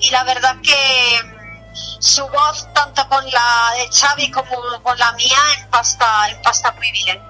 y 0.00 0.10
la 0.10 0.24
verdad 0.24 0.56
que 0.62 1.22
mm, 1.22 2.02
su 2.02 2.26
voz, 2.28 2.72
tanto 2.74 3.08
con 3.08 3.24
la 3.30 3.72
de 3.76 3.88
Xavi 3.90 4.30
como 4.30 4.82
con 4.82 4.98
la 4.98 5.12
mía, 5.12 5.38
empasta, 5.60 6.30
empasta 6.30 6.72
muy 6.72 6.90
bien. 6.92 7.20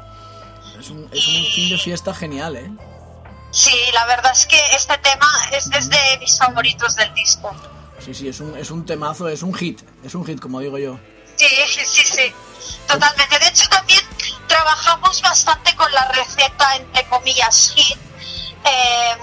Es 0.78 0.90
un, 0.90 1.08
es 1.12 1.26
un 1.28 1.44
fin 1.54 1.70
de 1.70 1.78
fiesta 1.78 2.14
genial, 2.14 2.56
¿eh? 2.56 2.70
Sí, 3.50 3.76
la 3.92 4.06
verdad 4.06 4.32
es 4.32 4.46
que 4.46 4.58
este 4.74 4.96
tema 4.98 5.28
es, 5.52 5.70
es 5.70 5.90
de 5.90 6.18
mis 6.18 6.38
favoritos 6.38 6.96
del 6.96 7.12
disco. 7.12 7.54
Sí, 7.98 8.14
sí, 8.14 8.28
es 8.28 8.40
un, 8.40 8.56
es 8.56 8.70
un 8.70 8.84
temazo, 8.86 9.28
es 9.28 9.42
un 9.42 9.54
hit, 9.54 9.82
es 10.02 10.14
un 10.14 10.24
hit, 10.24 10.40
como 10.40 10.58
digo 10.60 10.78
yo. 10.78 10.98
Sí, 11.36 11.84
sí, 11.84 12.04
sí, 12.06 12.34
totalmente. 12.86 13.38
De 13.38 13.48
hecho, 13.48 13.68
también 13.68 14.00
trabajamos 14.46 15.20
bastante 15.22 15.74
con 15.76 15.90
la 15.92 16.04
receta, 16.08 16.76
entre 16.76 17.04
comillas, 17.08 17.72
hit. 17.74 17.98
Eh, 18.64 19.16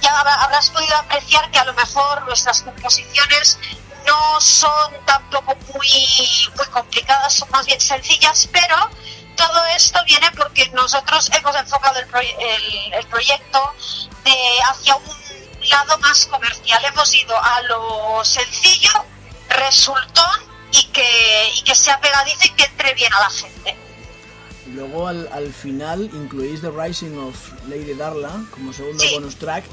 ya 0.00 0.18
habrá- 0.20 0.42
habrás 0.44 0.70
podido 0.70 0.94
apreciar 0.96 1.50
que 1.50 1.58
a 1.58 1.64
lo 1.64 1.74
mejor 1.74 2.22
nuestras 2.26 2.62
composiciones 2.62 3.58
no 4.06 4.40
son 4.40 4.92
tampoco 5.04 5.54
muy, 5.74 6.50
muy 6.56 6.66
complicadas, 6.66 7.34
son 7.34 7.50
más 7.50 7.66
bien 7.66 7.80
sencillas, 7.80 8.48
pero 8.52 8.90
todo 9.36 9.64
esto 9.66 9.98
viene 10.04 10.30
porque 10.32 10.68
nosotros 10.70 11.30
hemos 11.32 11.54
enfocado 11.56 11.98
el- 12.00 12.92
el 12.94 13.06
proyecto 13.06 13.74
de, 14.24 14.60
hacia 14.70 14.96
un 14.96 15.16
lado 15.68 15.98
más 15.98 16.26
comercial. 16.26 16.84
Hemos 16.84 17.14
ido 17.14 17.36
a 17.42 17.62
lo 17.62 18.24
sencillo, 18.24 18.92
resultón 19.48 20.47
y 20.72 20.84
que, 20.92 21.02
y 21.58 21.62
que 21.64 21.74
sea 21.74 22.00
pegadizo 22.00 22.46
y 22.46 22.50
que 22.56 22.64
entre 22.64 22.94
bien 22.94 23.12
a 23.12 23.20
la 23.20 23.30
gente. 23.30 23.76
Luego 24.74 25.08
al, 25.08 25.28
al 25.32 25.52
final 25.52 26.10
incluís 26.12 26.60
The 26.60 26.70
Rising 26.70 27.16
of 27.18 27.52
Lady 27.68 27.94
Darla 27.94 28.44
como 28.50 28.72
segundo 28.72 29.02
Sí. 29.02 29.14
bonus 29.14 29.36
track. 29.36 29.64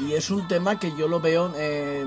Y 0.00 0.12
es 0.12 0.30
un 0.30 0.46
tema 0.46 0.78
que 0.78 0.92
yo 0.96 1.08
lo 1.08 1.18
veo 1.18 1.52
eh, 1.56 2.04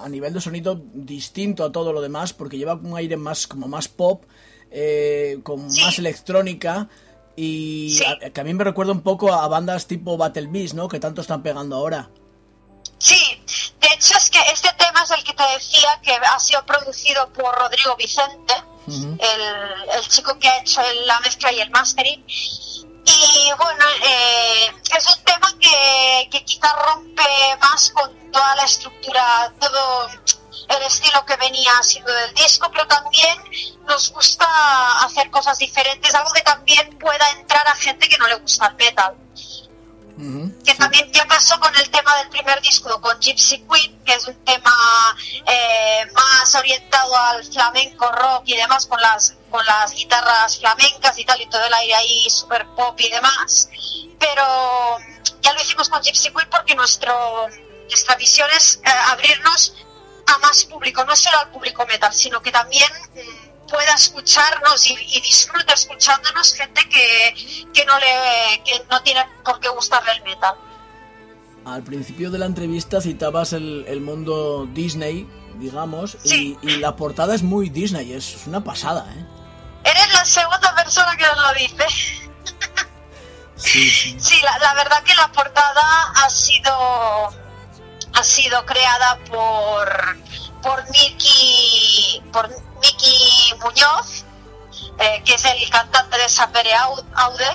a 0.00 0.08
nivel 0.08 0.32
de 0.32 0.40
sonido 0.40 0.80
distinto 0.94 1.62
a 1.62 1.72
todo 1.72 1.92
lo 1.92 2.00
demás, 2.00 2.32
porque 2.32 2.56
lleva 2.56 2.72
un 2.74 2.96
aire 2.96 3.18
más 3.18 3.46
como 3.46 3.68
más 3.68 3.86
pop, 3.88 4.24
eh, 4.70 5.40
con 5.42 5.70
Sí. 5.70 5.82
más 5.82 5.98
electrónica. 5.98 6.88
Y 7.36 7.96
Sí. 7.98 8.04
a- 8.04 8.30
que 8.30 8.40
a 8.40 8.44
mí 8.44 8.54
me 8.54 8.64
recuerda 8.64 8.92
un 8.92 9.02
poco 9.02 9.30
a 9.34 9.46
bandas 9.48 9.86
tipo 9.86 10.16
Battle 10.16 10.46
Beast, 10.46 10.72
¿no? 10.72 10.88
Que 10.88 11.00
tanto 11.00 11.20
están 11.20 11.42
pegando 11.42 11.76
ahora. 11.76 12.08
Sí, 12.98 13.42
de 13.80 13.88
hecho 13.88 14.16
es 14.16 14.30
que 14.30 14.40
este 14.52 14.72
tema 14.74 15.02
es 15.02 15.10
el 15.10 15.24
que 15.24 15.34
te 15.34 15.42
decía 15.54 16.00
que 16.02 16.14
ha 16.14 16.38
sido 16.40 16.64
producido 16.64 17.28
por 17.32 17.54
Rodrigo 17.54 17.96
Vicente, 17.96 18.54
el, 18.86 19.90
el 19.90 20.08
chico 20.08 20.38
que 20.38 20.48
ha 20.48 20.58
hecho 20.58 20.80
la 21.06 21.20
mezcla 21.20 21.52
y 21.52 21.60
el 21.60 21.70
mastering. 21.70 22.24
Y 22.26 23.52
bueno, 23.58 23.84
eh, 24.02 24.72
es 24.96 25.06
un 25.16 25.24
tema 25.24 25.54
que, 25.60 26.28
que 26.30 26.44
quizá 26.44 26.74
rompe 26.76 27.22
más 27.60 27.90
con 27.90 28.32
toda 28.32 28.56
la 28.56 28.64
estructura, 28.64 29.52
todo 29.60 30.08
el 30.08 30.82
estilo 30.82 31.24
que 31.26 31.36
venía 31.36 31.72
siendo 31.82 32.12
del 32.12 32.32
disco, 32.34 32.70
pero 32.70 32.86
también 32.86 33.38
nos 33.86 34.10
gusta 34.12 34.46
hacer 35.04 35.30
cosas 35.30 35.58
diferentes, 35.58 36.14
algo 36.14 36.32
que 36.32 36.40
también 36.40 36.98
pueda 36.98 37.28
entrar 37.32 37.66
a 37.68 37.74
gente 37.74 38.08
que 38.08 38.16
no 38.16 38.26
le 38.28 38.36
gusta 38.36 38.66
el 38.68 38.76
metal 38.76 39.23
Que 40.64 40.74
también 40.74 41.10
ya 41.12 41.24
pasó 41.26 41.58
con 41.58 41.74
el 41.74 41.90
tema 41.90 42.16
del 42.18 42.28
primer 42.28 42.60
disco, 42.60 43.00
con 43.00 43.18
Gypsy 43.18 43.64
Queen, 43.68 43.98
que 44.04 44.14
es 44.14 44.26
un 44.28 44.44
tema 44.44 44.72
eh, 45.46 46.06
más 46.12 46.54
orientado 46.54 47.16
al 47.16 47.44
flamenco 47.44 48.10
rock 48.12 48.42
y 48.46 48.56
demás 48.56 48.86
con 48.86 49.00
las 49.00 49.34
con 49.50 49.64
las 49.66 49.92
guitarras 49.92 50.58
flamencas 50.58 51.18
y 51.18 51.24
tal 51.24 51.40
y 51.40 51.46
todo 51.46 51.64
el 51.64 51.74
aire 51.74 51.94
ahí 51.94 52.28
super 52.28 52.66
pop 52.74 52.98
y 53.00 53.08
demás 53.08 53.68
pero 54.18 54.98
ya 55.40 55.52
lo 55.52 55.60
hicimos 55.60 55.88
con 55.88 56.02
Gypsy 56.02 56.30
Queen 56.32 56.48
porque 56.50 56.74
nuestro 56.74 57.48
nuestra 57.88 58.16
visión 58.16 58.48
es 58.56 58.80
eh, 58.84 58.88
abrirnos 59.08 59.74
a 60.26 60.38
más 60.38 60.64
público 60.64 61.04
no 61.04 61.14
solo 61.14 61.38
al 61.38 61.50
público 61.50 61.86
metal 61.86 62.12
sino 62.12 62.40
que 62.42 62.50
también 62.50 62.90
mm, 63.14 63.43
pueda 63.74 63.94
escucharnos 63.94 64.86
y, 64.86 64.94
y 65.16 65.20
disfrute 65.20 65.74
escuchándonos 65.74 66.54
gente 66.54 66.80
que, 66.88 67.66
que 67.74 67.84
no 67.84 67.98
le 67.98 68.62
que 68.64 68.80
no 68.90 69.02
tiene 69.02 69.26
por 69.44 69.58
qué 69.60 69.68
gustarle 69.68 70.12
el 70.12 70.22
metal 70.22 70.54
Al 71.66 71.82
principio 71.82 72.30
de 72.30 72.38
la 72.38 72.46
entrevista 72.46 73.00
citabas 73.00 73.52
el, 73.52 73.84
el 73.88 74.00
mundo 74.00 74.68
Disney, 74.72 75.26
digamos, 75.58 76.16
Sí. 76.24 76.56
y, 76.62 76.70
y 76.72 76.76
la 76.76 76.94
portada 76.94 77.34
es 77.34 77.42
muy 77.42 77.68
Disney, 77.68 78.12
es 78.12 78.46
una 78.46 78.62
pasada, 78.62 79.04
¿eh? 79.16 79.26
eres 79.90 80.12
la 80.14 80.24
segunda 80.24 80.74
persona 80.76 81.16
que 81.16 81.24
nos 81.24 81.36
lo 81.36 81.52
dice 81.54 81.84
Sí, 83.56 83.90
sí. 83.90 84.16
Sí, 84.20 84.40
la, 84.42 84.56
la 84.58 84.74
verdad 84.74 85.02
que 85.04 85.14
la 85.16 85.30
portada 85.32 86.12
ha 86.22 86.30
sido 86.30 86.72
ha 88.16 88.22
sido 88.22 88.64
creada 88.66 89.18
por 89.24 89.88
por 90.62 90.84
por 92.32 92.48
Miki 92.84 93.54
Muñoz, 93.62 94.24
eh, 95.00 95.22
que 95.24 95.34
es 95.34 95.44
el 95.44 95.70
cantante 95.70 96.18
de 96.18 96.28
Sapere 96.28 96.72
Au- 96.74 97.02
Aude, 97.14 97.46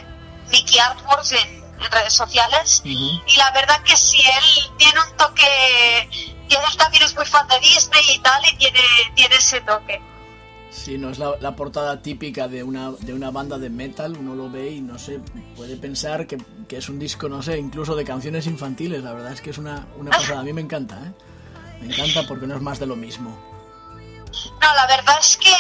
Miki 0.51 0.79
Artworks 0.79 1.33
en, 1.33 1.63
en 1.63 1.91
redes 1.91 2.13
sociales. 2.13 2.81
Y 2.83 3.21
la 3.37 3.51
verdad 3.51 3.81
que 3.83 3.95
sí, 3.95 4.17
él 4.21 4.71
tiene 4.77 4.99
un 4.99 5.17
toque, 5.17 6.09
y 6.49 6.53
él 6.53 6.77
también 6.77 7.03
es 7.03 7.15
muy 7.15 7.25
fan 7.25 7.47
de 7.47 7.59
Disney 7.59 8.01
y 8.15 8.19
tal, 8.19 8.41
y 8.51 8.57
tiene, 8.57 8.79
tiene 9.15 9.35
ese 9.35 9.61
toque. 9.61 10.01
Sí, 10.71 10.97
no 10.97 11.09
es 11.09 11.17
la, 11.19 11.33
la 11.41 11.55
portada 11.55 12.01
típica 12.01 12.47
de 12.47 12.63
una, 12.63 12.91
de 12.91 13.13
una 13.13 13.31
banda 13.31 13.57
de 13.57 13.69
metal, 13.69 14.15
uno 14.17 14.35
lo 14.35 14.49
ve 14.49 14.71
y 14.71 14.81
no 14.81 14.97
sé, 14.99 15.19
puede 15.55 15.75
pensar 15.77 16.25
que, 16.27 16.37
que 16.67 16.77
es 16.77 16.89
un 16.89 16.99
disco, 16.99 17.27
no 17.27 17.41
sé, 17.41 17.57
incluso 17.57 17.95
de 17.95 18.03
canciones 18.05 18.45
infantiles, 18.47 19.03
la 19.03 19.13
verdad 19.13 19.33
es 19.33 19.41
que 19.41 19.49
es 19.49 19.57
una, 19.57 19.87
una 19.97 20.11
pasada, 20.11 20.39
a 20.39 20.43
mí 20.43 20.53
me 20.53 20.61
encanta, 20.61 20.95
¿eh? 20.97 21.11
Me 21.81 21.93
encanta 21.93 22.27
porque 22.27 22.45
no 22.45 22.55
es 22.55 22.61
más 22.61 22.79
de 22.79 22.85
lo 22.85 22.95
mismo. 22.95 23.48
No, 24.61 24.73
la 24.73 24.85
verdad 24.87 25.17
es 25.19 25.37
que 25.37 25.55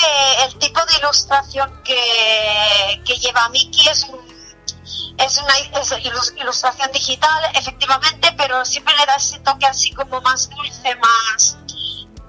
el 0.45 0.57
tipo 0.59 0.83
de 0.85 0.97
ilustración 0.97 1.81
que, 1.83 3.01
que 3.05 3.15
lleva 3.17 3.49
Miki 3.49 3.87
es, 3.87 4.05
es 5.17 5.37
una 5.37 5.59
ilustración 6.37 6.91
digital, 6.91 7.43
efectivamente, 7.53 8.33
pero 8.37 8.63
siempre 8.65 8.95
le 8.97 9.05
da 9.05 9.15
ese 9.15 9.39
toque 9.39 9.65
así 9.65 9.91
como 9.93 10.21
más 10.21 10.49
dulce, 10.49 10.95
más... 10.95 11.57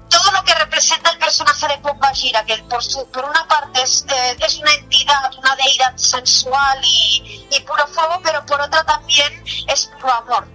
Todo 0.09 0.33
lo 0.33 0.42
que 0.42 0.55
representa 0.55 1.11
el 1.11 1.18
personaje 1.18 1.68
de 1.68 1.79
Pomba 1.79 2.12
Gira, 2.12 2.44
que 2.44 2.57
por, 2.64 2.83
su, 2.83 3.09
por 3.11 3.24
una 3.24 3.46
parte 3.46 3.81
es, 3.83 4.05
eh, 4.09 4.37
es 4.40 4.59
una 4.59 4.72
entidad, 4.74 5.31
una 5.38 5.55
deidad 5.55 5.96
sensual 5.96 6.81
y, 6.83 7.46
y 7.48 7.61
puro 7.61 7.87
fuego, 7.87 8.20
pero 8.22 8.44
por 8.44 8.61
otra 8.61 8.83
también 8.85 9.44
es 9.68 9.87
puro 10.00 10.12
amor, 10.12 10.48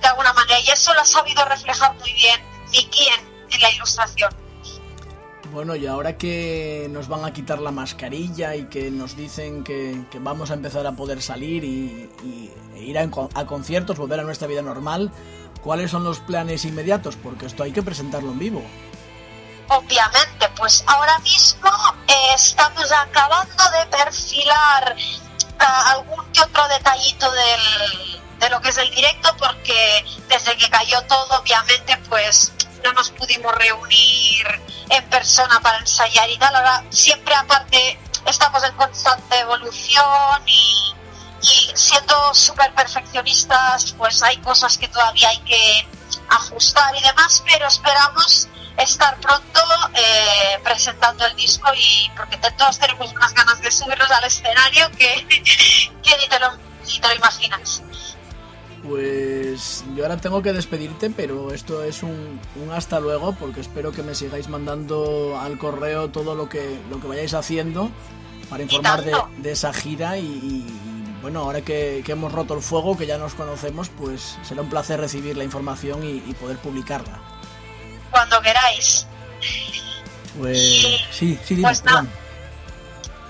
de 0.00 0.06
alguna 0.06 0.32
manera. 0.32 0.60
Y 0.60 0.70
eso 0.70 0.94
lo 0.94 1.00
ha 1.00 1.04
sabido 1.04 1.44
reflejar 1.44 1.92
muy 1.96 2.12
bien 2.12 2.40
Miki 2.70 3.08
en 3.08 3.60
la 3.60 3.70
ilustración. 3.70 4.47
Bueno, 5.52 5.74
y 5.76 5.86
ahora 5.86 6.18
que 6.18 6.88
nos 6.90 7.08
van 7.08 7.24
a 7.24 7.32
quitar 7.32 7.58
la 7.58 7.70
mascarilla 7.70 8.54
y 8.54 8.64
que 8.64 8.90
nos 8.90 9.16
dicen 9.16 9.64
que, 9.64 10.04
vamos 10.20 10.50
a 10.50 10.54
empezar 10.54 10.86
a 10.86 10.92
poder 10.92 11.22
salir 11.22 11.64
y, 11.64 12.10
e 12.74 12.82
ir 12.82 12.98
a, 12.98 13.08
a 13.34 13.46
conciertos, 13.46 13.96
volver 13.96 14.20
a 14.20 14.24
nuestra 14.24 14.46
vida 14.46 14.60
normal, 14.60 15.10
¿cuáles 15.62 15.90
son 15.90 16.04
los 16.04 16.20
planes 16.20 16.64
inmediatos? 16.64 17.16
Porque 17.16 17.46
esto 17.46 17.62
hay 17.62 17.72
que 17.72 17.82
presentarlo 17.82 18.30
en 18.30 18.38
vivo. 18.38 18.62
Obviamente, 19.68 20.48
pues 20.56 20.84
ahora 20.86 21.18
mismo 21.20 21.70
eh, 22.06 22.34
estamos 22.34 22.90
acabando 22.92 23.64
de 23.70 23.86
perfilar 23.96 24.96
ah, 25.58 25.92
algún 25.92 26.24
que 26.32 26.42
otro 26.42 26.68
detallito 26.68 27.30
del, 27.30 28.20
de 28.38 28.50
lo 28.50 28.60
que 28.60 28.68
es 28.68 28.78
el 28.78 28.90
directo, 28.90 29.30
porque 29.38 30.04
desde 30.28 30.56
que 30.56 30.68
cayó 30.68 31.00
todo, 31.02 31.40
obviamente, 31.40 31.96
pues 32.08 32.52
no 32.84 32.92
nos 32.92 33.10
pudimos 33.10 33.54
reunir 33.54 34.46
en 34.90 35.08
persona 35.08 35.60
para 35.60 35.78
ensayar 35.78 36.28
y 36.30 36.38
tal. 36.38 36.54
Ahora 36.54 36.84
siempre 36.90 37.34
aparte 37.34 37.98
estamos 38.26 38.62
en 38.64 38.74
constante 38.74 39.38
evolución 39.38 40.42
y, 40.46 40.94
siendo 41.40 42.34
súper 42.34 42.72
perfeccionistas, 42.74 43.94
pues 43.96 44.22
hay 44.22 44.36
cosas 44.38 44.76
que 44.76 44.88
todavía 44.88 45.28
hay 45.28 45.38
que 45.40 45.88
ajustar 46.28 46.94
y 46.96 47.02
demás, 47.02 47.42
pero 47.46 47.66
esperamos 47.66 48.48
estar 48.76 49.16
pronto 49.20 49.60
eh, 49.94 50.58
presentando 50.62 51.24
el 51.26 51.34
disco 51.36 51.70
y 51.74 52.10
porque 52.16 52.36
todos 52.36 52.78
tenemos 52.78 53.10
unas 53.12 53.32
ganas 53.34 53.60
de 53.60 53.70
subirnos 53.70 54.10
al 54.10 54.24
escenario 54.24 54.90
que, 54.92 55.26
que 56.02 56.16
ni, 56.18 56.28
te 56.28 56.38
lo, 56.38 56.56
ni 56.56 56.98
te 57.00 57.08
lo 57.08 57.14
imaginas. 57.14 57.82
Pues 58.86 59.84
yo 59.96 60.04
ahora 60.04 60.16
tengo 60.18 60.40
que 60.40 60.52
despedirte, 60.52 61.10
pero 61.10 61.52
esto 61.52 61.82
es 61.82 62.02
un, 62.02 62.40
un 62.56 62.70
hasta 62.72 63.00
luego, 63.00 63.32
porque 63.34 63.60
espero 63.60 63.90
que 63.92 64.02
me 64.02 64.14
sigáis 64.14 64.48
mandando 64.48 65.38
al 65.40 65.58
correo 65.58 66.08
todo 66.10 66.34
lo 66.34 66.48
que, 66.48 66.78
lo 66.88 67.00
que 67.00 67.08
vayáis 67.08 67.34
haciendo 67.34 67.90
para 68.48 68.62
informar 68.62 69.02
de, 69.04 69.14
de 69.38 69.50
esa 69.52 69.72
gira 69.72 70.16
y, 70.16 70.22
y, 70.24 71.18
bueno, 71.20 71.40
ahora 71.40 71.60
que, 71.62 72.02
que 72.06 72.12
hemos 72.12 72.32
roto 72.32 72.54
el 72.54 72.62
fuego, 72.62 72.96
que 72.96 73.06
ya 73.06 73.18
nos 73.18 73.34
conocemos, 73.34 73.88
pues 73.90 74.38
será 74.42 74.62
un 74.62 74.70
placer 74.70 75.00
recibir 75.00 75.36
la 75.36 75.44
información 75.44 76.04
y, 76.04 76.22
y 76.26 76.34
poder 76.34 76.56
publicarla. 76.58 77.18
Cuando 78.10 78.40
queráis. 78.40 79.06
Pues 80.38 80.56
Y- 80.56 80.98
sí, 81.10 81.38
sí, 81.44 81.54
dime, 81.56 81.68
pues 81.68 81.84
nada. 81.84 82.02
perdón. 82.02 82.12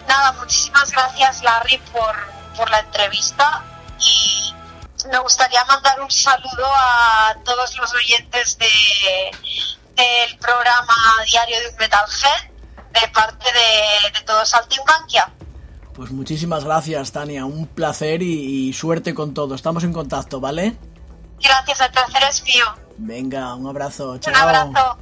Nada, 0.06 0.32
muchísimas 0.32 0.90
gracias 0.92 1.42
Larry 1.42 1.80
por, 1.92 2.14
por 2.56 2.70
la 2.70 2.80
entrevista 2.80 3.64
y 3.98 4.54
me 5.10 5.18
gustaría 5.18 5.64
mandar 5.64 6.00
un 6.00 6.10
saludo 6.10 6.66
a 6.66 7.34
todos 7.44 7.76
los 7.76 7.94
oyentes 7.94 8.58
de, 8.58 8.66
del 9.96 10.38
programa 10.38 10.94
Diario 11.30 11.60
de 11.60 11.68
un 11.68 11.76
Metalhead 11.76 12.50
de 12.92 13.08
parte 13.08 13.46
de, 13.52 14.18
de 14.18 14.24
todo 14.24 14.44
Saltimbanquia. 14.44 15.32
Pues 15.94 16.10
muchísimas 16.10 16.64
gracias, 16.64 17.10
Tania, 17.10 17.44
un 17.44 17.66
placer 17.66 18.22
y, 18.22 18.68
y 18.68 18.72
suerte 18.72 19.14
con 19.14 19.34
todo. 19.34 19.54
Estamos 19.54 19.82
en 19.84 19.92
contacto, 19.92 20.40
¿vale? 20.40 20.76
Gracias, 21.40 21.80
el 21.80 21.90
placer 21.90 22.22
es 22.28 22.42
mío. 22.44 22.64
Venga, 22.98 23.54
un 23.54 23.66
abrazo, 23.66 24.18
chao. 24.18 24.32
Un 24.32 24.40
abrazo. 24.40 24.98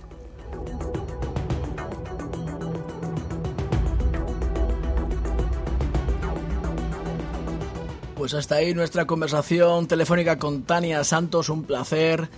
Pues 8.17 8.33
hasta 8.33 8.55
ahí 8.55 8.73
nuestra 8.73 9.07
conversación 9.07 9.87
telefónica 9.87 10.39
con 10.39 10.63
Tania 10.63 11.05
Santos, 11.05 11.51
un 11.51 11.65
placer. 11.65 12.31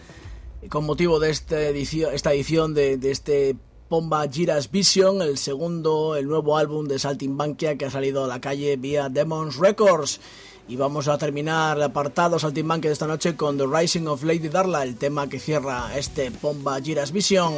Con 0.68 0.84
motivo 0.84 1.20
de 1.20 1.30
este 1.30 1.70
esta 2.12 2.32
edición 2.32 2.74
de, 2.74 2.96
de 2.96 3.12
este 3.12 3.54
Pomba 3.88 4.26
Giras 4.28 4.72
Vision, 4.72 5.22
el 5.22 5.38
segundo, 5.38 6.16
el 6.16 6.26
nuevo 6.26 6.58
álbum 6.58 6.88
de 6.88 6.98
Saltimbanquia 6.98 7.78
que 7.78 7.84
ha 7.84 7.90
salido 7.92 8.24
a 8.24 8.26
la 8.26 8.40
calle 8.40 8.76
vía 8.76 9.08
Demons 9.08 9.56
Records. 9.56 10.20
Y 10.66 10.74
vamos 10.74 11.06
a 11.06 11.16
terminar 11.16 11.76
el 11.76 11.84
apartado 11.84 12.40
Saltimbanquia 12.40 12.90
de 12.90 12.94
esta 12.94 13.06
noche 13.06 13.36
con 13.36 13.56
The 13.56 13.66
Rising 13.72 14.08
of 14.08 14.24
Lady 14.24 14.48
Darla, 14.48 14.82
el 14.82 14.96
tema 14.96 15.28
que 15.28 15.38
cierra 15.38 15.96
este 15.96 16.32
Pomba 16.32 16.80
Giras 16.80 17.12
Vision. 17.12 17.54